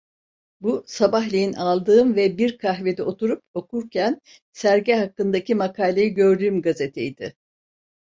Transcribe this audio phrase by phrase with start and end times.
[0.61, 4.21] Bu, sabahleyin aldığım ve bir kahvede oturup okurken
[4.53, 7.35] sergi hakkındaki makaleyi gördüğüm gazeteydi.